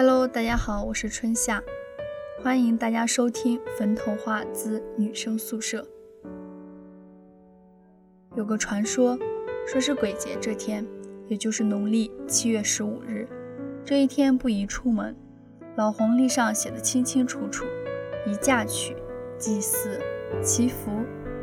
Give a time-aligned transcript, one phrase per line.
[0.00, 1.60] Hello，大家好，我是春夏，
[2.40, 5.84] 欢迎大家收听《坟头话之女生宿舍》。
[8.36, 9.18] 有个传说，
[9.66, 10.86] 说是鬼节这天，
[11.26, 13.26] 也就是农历七月十五日，
[13.84, 15.16] 这一天不宜出门。
[15.74, 17.64] 老黄历上写的清清楚楚，
[18.24, 18.94] 宜嫁娶、
[19.36, 20.00] 祭祀、
[20.40, 20.92] 祈福、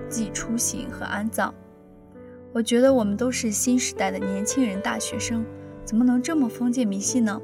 [0.07, 1.53] 祭出行和安葬。
[2.53, 5.45] 我觉得我们都是新时代的年轻人，大学生，
[5.83, 7.41] 怎么能这么封建迷信呢？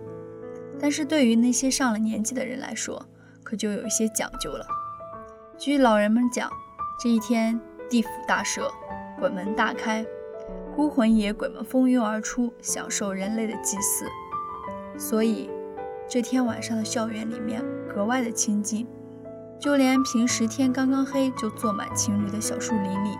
[0.81, 3.05] 但是对于那些上了年纪的人来说，
[3.43, 4.65] 可就有一些讲究了。
[5.55, 6.49] 据老人们讲，
[6.99, 8.63] 这一天地府大赦，
[9.19, 10.03] 鬼门大开，
[10.75, 14.05] 孤魂野鬼们蜂拥而出，享受人类的祭祀。
[14.97, 15.51] 所以
[16.09, 18.87] 这天晚上的校园里面格外的清静，
[19.59, 23.15] 就连平时天刚刚黑就坐满情侣的小树林里，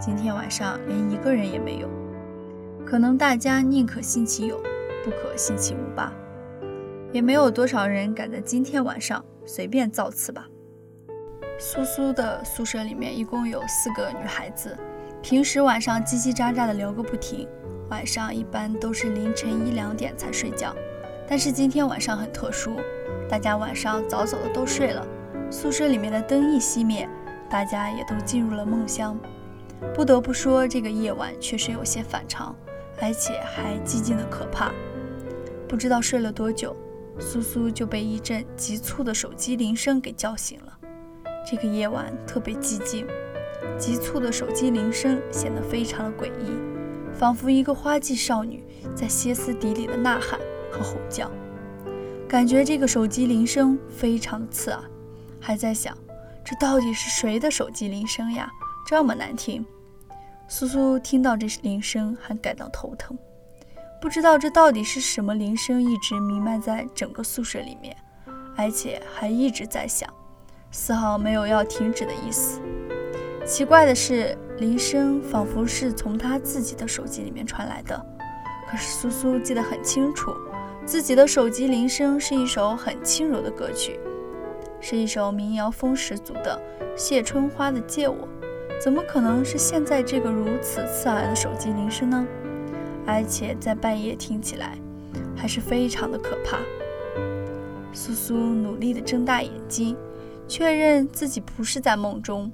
[0.00, 1.88] 今天晚上连一个人也没有。
[2.84, 4.60] 可能大家宁可信其有，
[5.04, 6.12] 不可信其无吧。
[7.14, 10.48] 也没有多少人敢在今天晚上随便造次吧。
[11.60, 14.76] 苏苏的宿舍里面一共有四个女孩子，
[15.22, 17.48] 平时晚上叽叽喳喳的聊个不停，
[17.88, 20.74] 晚上一般都是凌晨一两点才睡觉。
[21.28, 22.80] 但是今天晚上很特殊，
[23.28, 25.06] 大家晚上早早的都睡了，
[25.52, 27.08] 宿舍里面的灯一熄灭，
[27.48, 29.16] 大家也都进入了梦乡。
[29.94, 32.56] 不得不说，这个夜晚确实有些反常，
[33.00, 34.72] 而且还寂静的可怕。
[35.68, 36.76] 不知道睡了多久。
[37.18, 40.78] 苏苏就被一阵急促的手机铃声给叫醒了。
[41.48, 43.06] 这个夜晚特别寂静，
[43.78, 46.58] 急促的手机铃声显得非常的诡异，
[47.12, 50.40] 仿佛一个花季少女在歇斯底里的呐喊
[50.72, 51.30] 和吼叫。
[52.28, 54.82] 感觉这个手机铃声非常的刺耳，
[55.38, 55.96] 还在想，
[56.44, 58.50] 这到底是谁的手机铃声呀？
[58.86, 59.64] 这么难听。
[60.48, 63.16] 苏苏听到这铃声还感到头疼。
[64.04, 67.96] 不知道这到底是什么铃声，一直弥漫在整个宿舍里面，
[68.54, 70.06] 而且还一直在响，
[70.70, 72.60] 丝毫没有要停止的意思。
[73.46, 77.98] 奇怪的是，铃声仿佛是从他自己的手机里面传来的。
[78.68, 80.34] 可是苏苏记得很清楚，
[80.84, 83.98] 自己的手机铃声是一首很轻柔的歌曲，
[84.82, 86.60] 是一首民谣风十足的
[86.94, 88.16] 谢春花的《借我》，
[88.78, 92.26] 怎么可能是现在这个如此刺耳的手机铃声呢？
[93.06, 94.78] 而且在半夜听起来
[95.36, 96.58] 还是非常的可怕。
[97.92, 99.96] 苏苏努力地睁大眼睛，
[100.48, 102.50] 确认自己不是在梦中，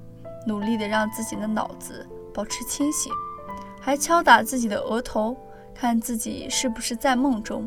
[0.46, 3.12] 努力地让自己的脑子保持清醒，
[3.80, 5.36] 还敲打自己的额头，
[5.74, 7.66] 看自己是不是在梦中。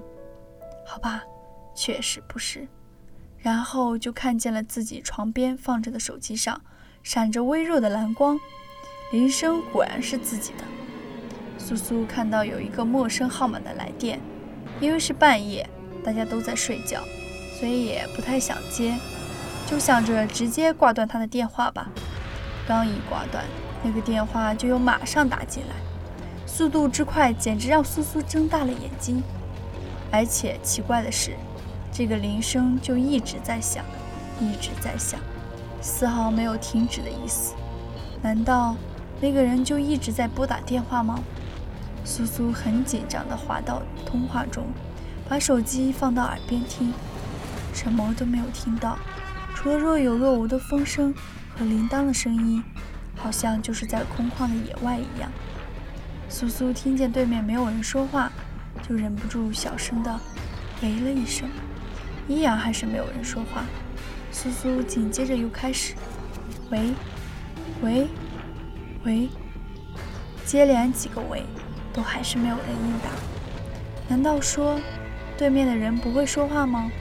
[0.86, 1.24] 好吧，
[1.74, 2.68] 确实不是。
[3.40, 6.62] 然后就看见了自己床边放着的手机上
[7.02, 8.40] 闪着微弱的蓝光，
[9.12, 10.64] 铃声果然是自己的。
[11.66, 14.20] 苏苏看到有一个陌生号码的来电，
[14.82, 15.66] 因为是半夜，
[16.04, 17.02] 大家都在睡觉，
[17.58, 18.94] 所以也不太想接，
[19.66, 21.90] 就想着直接挂断他的电话吧。
[22.68, 23.46] 刚一挂断，
[23.82, 25.76] 那个电话就又马上打进来，
[26.46, 29.24] 速度之快，简直让苏苏睁大了眼睛。
[30.12, 31.32] 而且奇怪的是，
[31.94, 33.86] 这个铃声就一直在响，
[34.38, 35.18] 一直在响，
[35.82, 37.56] 丝毫没有停止的意思。
[38.22, 38.76] 难道
[39.22, 41.18] 那个人就一直在拨打电话吗？
[42.06, 44.66] 苏苏很紧张地滑到通话中，
[45.28, 46.94] 把手机放到耳边听，
[47.74, 48.98] 什么都没有听到，
[49.56, 51.14] 除了若有若无的风声
[51.58, 52.64] 和铃铛的声音，
[53.16, 55.32] 好像就是在空旷的野外一样。
[56.28, 58.32] 苏苏听见对面没有人说话，
[58.88, 60.20] 就忍不住小声地
[60.82, 61.48] 喂了一声，
[62.28, 63.64] 依然还是没有人说话。
[64.32, 65.94] 苏苏紧接着又开始
[66.70, 66.92] 喂，
[67.82, 68.08] 喂，
[69.06, 69.30] 喂，
[70.46, 71.46] 接连几个喂。
[71.94, 73.10] 都还是没有人应答，
[74.08, 74.80] 难道说
[75.38, 76.92] 对面的人不会说话吗？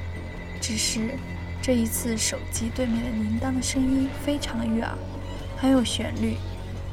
[0.60, 1.18] 只是
[1.60, 4.92] 这一次手机对面的铃铛的声音非常的悦耳，
[5.56, 6.36] 很有旋律，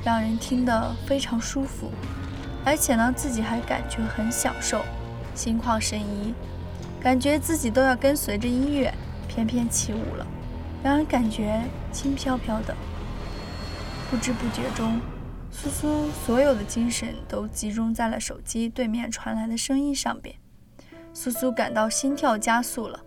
[0.03, 1.91] 让人听得非常舒服，
[2.65, 4.81] 而且呢自己还感觉很享受，
[5.35, 6.33] 心旷神怡，
[7.01, 8.93] 感觉自己都要跟随着音乐
[9.27, 10.25] 翩翩起舞了，
[10.81, 11.61] 让人感觉
[11.91, 12.75] 轻飘飘的，
[14.09, 14.99] 不知不觉中。
[15.51, 20.35] 苏苏所有的精神都集中在了手机对面传来的声音上边，
[21.13, 22.99] 苏苏感到心跳加速了，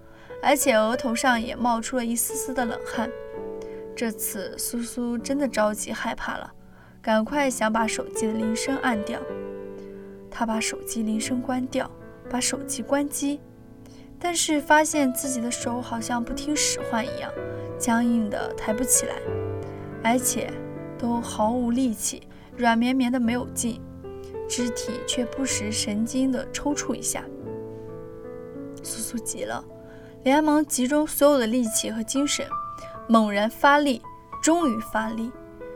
[0.43, 3.11] 而且额头上也冒出了一丝丝的冷汗。
[3.97, 6.53] 这次苏苏真的着急害怕了，
[7.01, 9.21] 赶快想把手机的铃声按掉。
[10.31, 11.91] 他把手机铃声关掉，
[12.29, 13.41] 把手机关机，
[14.19, 17.31] 但是发现自己的手好像不听使唤一样，
[17.79, 19.15] 僵硬的抬不起来，
[20.03, 20.53] 而且
[20.99, 22.23] 都毫无力气。
[22.63, 23.81] 软绵绵的没有劲，
[24.49, 27.25] 肢体却不时神经的抽搐一下。
[28.85, 29.65] 苏苏急了，
[30.23, 32.47] 连忙集中所有的力气和精神，
[33.09, 34.01] 猛然发力，
[34.41, 35.33] 终于发力，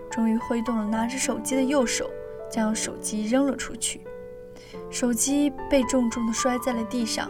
[0.09, 2.09] 终于挥动了拿着手机的右手，
[2.49, 4.07] 将手机扔了出去。
[4.89, 7.29] 手机被重重的摔在了地上，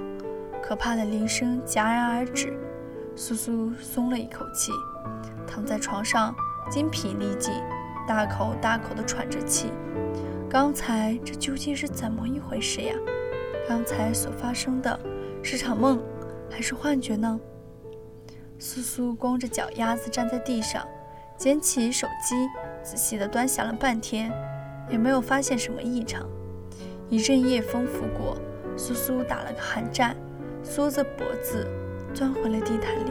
[0.63, 2.53] 可怕的铃声戛然而止。
[3.15, 4.71] 苏苏松了一口气，
[5.47, 6.35] 躺在床上，
[6.71, 7.55] 精疲力尽，
[8.07, 9.71] 大口大口地喘着气。
[10.49, 12.95] 刚才这究竟是怎么一回事呀？
[13.69, 14.99] 刚才所发生的
[15.43, 16.01] 是场梦，
[16.51, 17.39] 还是幻觉呢？
[18.59, 20.87] 苏苏光着脚丫子站在地上，
[21.37, 22.35] 捡起手机，
[22.83, 24.33] 仔细地端详了半天，
[24.89, 26.27] 也没有发现什么异常。
[27.09, 28.37] 一阵夜风拂过，
[28.77, 30.17] 苏苏打了个寒战，
[30.63, 31.67] 缩着脖子。
[32.15, 33.11] 钻回了地毯里，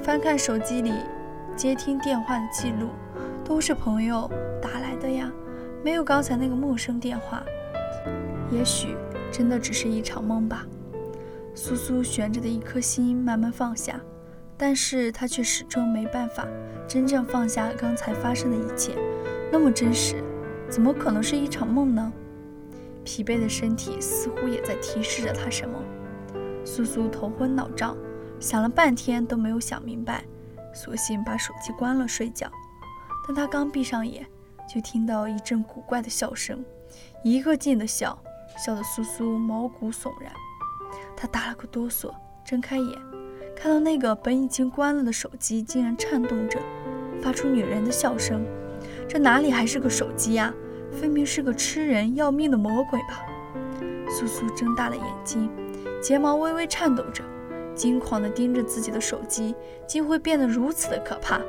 [0.00, 0.92] 翻看手机里
[1.56, 2.90] 接听电话的记录，
[3.44, 4.30] 都是朋友
[4.60, 5.30] 打来的呀，
[5.84, 7.42] 没有刚才那个陌生电话。
[8.50, 8.96] 也许
[9.30, 10.66] 真的只是一场梦吧。
[11.54, 14.00] 苏苏悬着的一颗心慢慢放下，
[14.56, 16.46] 但是他却始终没办法
[16.88, 18.94] 真正放下刚才发生的一切，
[19.50, 20.22] 那么真实，
[20.68, 22.12] 怎么可能是一场梦呢？
[23.04, 25.78] 疲惫的身体似乎也在提示着他什么。
[26.64, 27.96] 苏苏头昏脑胀。
[28.40, 30.24] 想了半天都没有想明白，
[30.74, 32.50] 索性把手机关了睡觉。
[33.26, 34.26] 但他刚闭上眼，
[34.72, 36.64] 就听到一阵古怪的笑声，
[37.22, 38.18] 一个劲的笑，
[38.64, 40.32] 笑得苏苏毛骨悚然。
[41.16, 42.12] 他打了个哆嗦，
[42.44, 42.98] 睁开眼，
[43.56, 46.58] 看到那个本已经关了的手机竟然颤动着，
[47.20, 48.44] 发出女人的笑声。
[49.08, 50.52] 这哪里还是个手机呀？
[50.90, 53.24] 分明是个吃人要命的魔鬼吧！
[54.10, 55.50] 苏苏睁大了眼睛，
[56.02, 57.24] 睫毛微微颤抖着。
[57.74, 59.54] 惊狂地盯着自己的手机，
[59.86, 61.40] 竟会变得如此的可怕。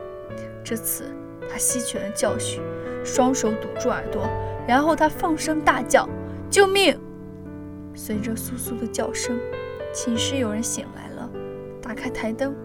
[0.63, 1.13] 这次
[1.49, 2.61] 他吸取了教训，
[3.03, 4.27] 双手堵住耳朵，
[4.67, 6.07] 然后他放声大叫
[6.49, 6.99] ：“救命！”
[7.95, 9.39] 随着簌簌的叫声，
[9.93, 11.29] 寝室有人醒来了，
[11.81, 12.55] 打开台灯。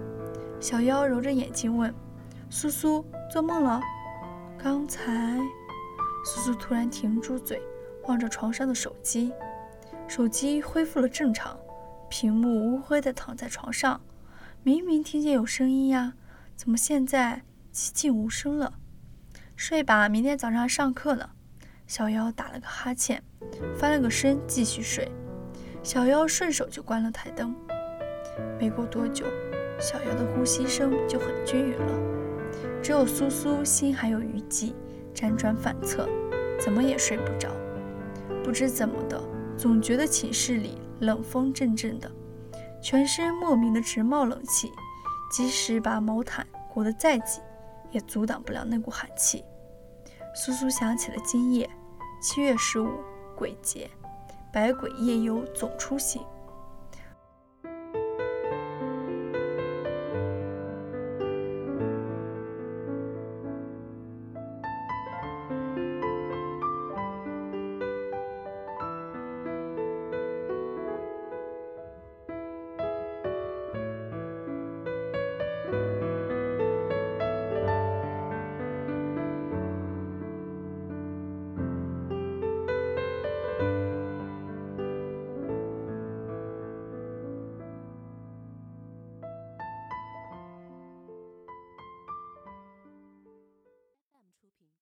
[0.61, 1.95] 小妖揉着眼睛问
[2.51, 3.81] ：“苏苏做梦了？”
[4.59, 5.39] 刚才，
[6.25, 7.63] 苏苏突然停住嘴，
[8.07, 9.33] 望着床上的手机，
[10.09, 11.57] 手机恢复了正常。
[12.09, 14.01] 屏幕乌黑的躺在床上，
[14.63, 16.15] 明明听见有声音呀，
[16.57, 17.43] 怎么现在
[17.79, 18.75] 寂静无声了？
[19.55, 21.31] 睡吧，明天早上上课呢。
[21.87, 23.23] 小妖打了个哈欠，
[23.79, 25.09] 翻了个身继续睡。
[25.85, 27.55] 小妖顺手就关了台灯。
[28.59, 29.25] 没过多久，
[29.79, 31.93] 小妖的呼吸声就很均匀了。
[32.83, 34.75] 只有苏苏心还有余悸，
[35.15, 36.09] 辗转反侧，
[36.61, 37.49] 怎么也睡不着。
[38.43, 39.23] 不知怎么的，
[39.57, 40.81] 总觉得寝室里……
[40.99, 42.11] 冷风阵阵的，
[42.83, 44.69] 全身莫名的直冒冷气，
[45.31, 47.41] 即使把毛毯裹得再紧，
[47.91, 49.45] 也阻挡不了那股寒气。
[50.35, 51.69] 苏苏想起了今夜
[52.23, 52.91] 七月十五
[53.37, 53.91] 鬼节，
[54.53, 56.23] 百鬼夜游总出行。